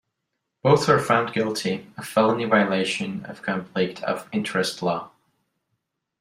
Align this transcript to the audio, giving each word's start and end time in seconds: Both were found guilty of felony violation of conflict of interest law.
Both 0.63 0.87
were 0.87 0.97
found 0.97 1.31
guilty 1.31 1.85
of 1.95 2.07
felony 2.07 2.45
violation 2.45 3.23
of 3.27 3.43
conflict 3.43 4.01
of 4.01 4.27
interest 4.33 4.81
law. 4.81 5.11